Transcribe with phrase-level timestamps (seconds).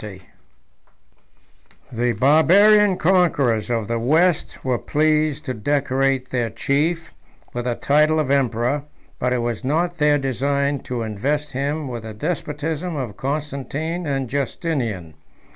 [1.91, 7.13] ]The Barbarian conquerors of the West were pleased to decorate their chief
[7.53, 8.85] with the title of emperor;
[9.19, 14.27] but it was not their design to invest him with the despotism of Constantine and
[14.27, 15.13] Justinian.